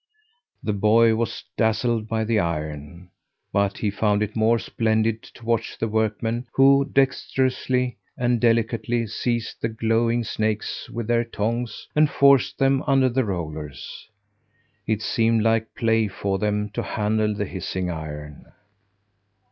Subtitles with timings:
[0.63, 3.11] The boy was dazzled by the iron.
[3.53, 9.61] But he found it more splendid to watch the workmen who, dexterously and delicately, seized
[9.61, 14.09] the glowing snakes with their tongs and forced them under the rollers.
[14.87, 18.51] It seemed like play for them to handle the hissing iron.